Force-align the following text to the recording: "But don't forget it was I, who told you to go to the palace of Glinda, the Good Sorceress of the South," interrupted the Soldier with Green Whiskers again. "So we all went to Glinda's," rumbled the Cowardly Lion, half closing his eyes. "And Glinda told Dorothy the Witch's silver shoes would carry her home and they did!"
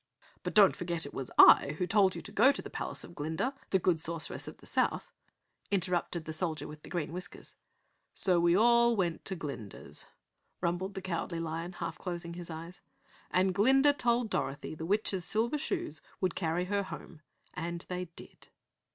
"But 0.41 0.55
don't 0.55 0.75
forget 0.75 1.05
it 1.05 1.13
was 1.13 1.29
I, 1.37 1.75
who 1.77 1.85
told 1.85 2.15
you 2.15 2.23
to 2.23 2.31
go 2.31 2.51
to 2.51 2.61
the 2.63 2.71
palace 2.71 3.03
of 3.03 3.13
Glinda, 3.13 3.53
the 3.69 3.77
Good 3.77 3.99
Sorceress 3.99 4.47
of 4.47 4.57
the 4.57 4.65
South," 4.65 5.11
interrupted 5.69 6.25
the 6.25 6.33
Soldier 6.33 6.67
with 6.67 6.81
Green 6.81 7.13
Whiskers 7.13 7.49
again. 7.51 7.57
"So 8.15 8.39
we 8.39 8.55
all 8.57 8.95
went 8.95 9.23
to 9.25 9.35
Glinda's," 9.35 10.07
rumbled 10.59 10.95
the 10.95 11.03
Cowardly 11.03 11.39
Lion, 11.39 11.73
half 11.73 11.99
closing 11.99 12.33
his 12.33 12.49
eyes. 12.49 12.81
"And 13.29 13.53
Glinda 13.53 13.93
told 13.93 14.31
Dorothy 14.31 14.73
the 14.73 14.87
Witch's 14.87 15.23
silver 15.23 15.59
shoes 15.59 16.01
would 16.19 16.33
carry 16.33 16.65
her 16.65 16.81
home 16.81 17.21
and 17.53 17.81
they 17.87 18.05
did!" 18.15 18.47